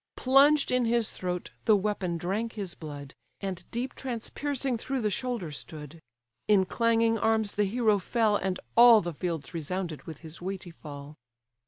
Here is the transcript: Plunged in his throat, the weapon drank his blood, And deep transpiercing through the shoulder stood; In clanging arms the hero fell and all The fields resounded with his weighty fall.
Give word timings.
Plunged 0.15 0.71
in 0.71 0.85
his 0.85 1.11
throat, 1.11 1.51
the 1.65 1.75
weapon 1.75 2.17
drank 2.17 2.53
his 2.53 2.73
blood, 2.73 3.13
And 3.39 3.69
deep 3.69 3.93
transpiercing 3.93 4.79
through 4.79 4.99
the 5.01 5.11
shoulder 5.11 5.51
stood; 5.51 5.99
In 6.47 6.65
clanging 6.65 7.19
arms 7.19 7.53
the 7.53 7.65
hero 7.65 7.99
fell 7.99 8.35
and 8.35 8.59
all 8.75 9.01
The 9.01 9.13
fields 9.13 9.53
resounded 9.53 10.07
with 10.07 10.21
his 10.21 10.41
weighty 10.41 10.71
fall. 10.71 11.17